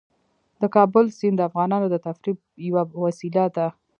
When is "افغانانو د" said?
1.49-1.95